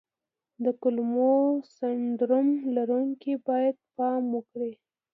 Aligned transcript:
د 0.63 0.65
کولمو 0.81 1.33
سنډروم 1.77 2.49
لرونکي 2.75 3.33
باید 3.47 3.75
پام 3.95 4.21
وکړي. 4.35 4.71